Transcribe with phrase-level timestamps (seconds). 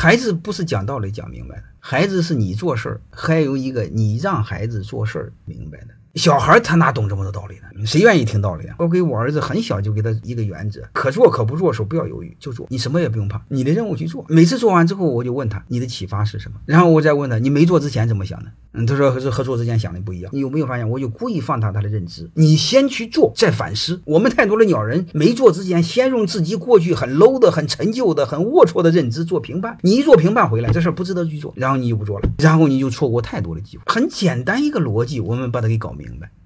[0.00, 5.88] 孩子不是讲道理讲明白的，孩子是你做事儿，还有一个你让孩子做事儿明白的。
[6.14, 7.86] 小孩他哪懂这么多道理呢？
[7.86, 8.74] 谁愿意听道理啊？
[8.78, 12.66] 我给我儿子很小就给他一个原则：可做可不做的时候不要犹豫，就做。
[12.68, 14.24] 你什么也不用怕，你的任务去做。
[14.28, 18.50] 每次做完之后，我就问他你的启发是什么，然后我再问他你没做之前怎么想的？
[18.72, 20.30] 嗯，他说和和做之前想的不一样。
[20.32, 20.88] 你有没有发现？
[20.88, 22.28] 我就故意放大他的认知。
[22.34, 24.00] 你先去做，再反思。
[24.04, 29.76] 我们太多的鸟人没做之前，先用自己过去很 low 的、很陈旧的、很龌龊的认知做评判。
[29.82, 33.82] 你一做评判回来，这事儿不值得去做，然后你就不做了，然后你就错过太多的机会。
[33.86, 36.39] 很简单一个逻辑，我们把它给搞明白。